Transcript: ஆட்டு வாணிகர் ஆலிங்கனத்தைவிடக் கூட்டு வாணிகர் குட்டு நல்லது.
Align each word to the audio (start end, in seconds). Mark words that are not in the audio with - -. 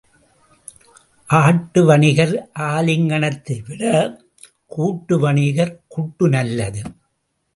ஆட்டு 1.25 1.85
வாணிகர் 1.85 2.49
ஆலிங்கனத்தைவிடக் 2.59 4.17
கூட்டு 4.67 5.19
வாணிகர் 5.19 5.79
குட்டு 5.87 6.29
நல்லது. 6.29 6.81